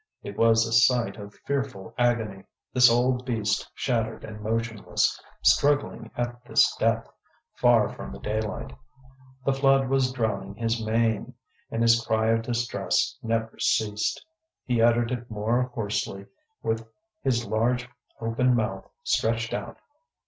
It 0.23 0.35
was 0.35 0.65
a 0.65 0.73
sight 0.73 1.17
of 1.17 1.35
fearful 1.45 1.93
agony, 1.95 2.45
this 2.73 2.89
old 2.89 3.23
beast 3.23 3.69
shattered 3.75 4.23
and 4.23 4.41
motionless, 4.41 5.21
struggling 5.43 6.09
at 6.17 6.43
this 6.43 6.75
depth, 6.77 7.07
far 7.53 7.87
from 7.87 8.11
the 8.11 8.17
daylight. 8.19 8.73
The 9.45 9.53
flood 9.53 9.89
was 9.89 10.11
drowning 10.11 10.55
his 10.55 10.83
mane, 10.83 11.35
and 11.69 11.83
his 11.83 12.03
cry 12.03 12.29
of 12.31 12.41
distress 12.41 13.15
never 13.21 13.59
ceased; 13.59 14.25
he 14.65 14.81
uttered 14.81 15.11
it 15.11 15.29
more 15.29 15.69
hoarsely, 15.75 16.25
with 16.63 16.83
his 17.21 17.45
large 17.45 17.87
open 18.19 18.55
mouth 18.55 18.89
stretched 19.03 19.53
out. 19.53 19.77